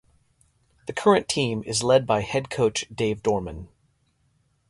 The 0.87 0.93
current 0.93 1.29
team 1.29 1.63
is 1.63 1.83
led 1.83 2.07
by 2.07 2.21
head 2.21 2.49
coach 2.49 2.85
Dave 2.91 3.21
Dorman. 3.21 3.69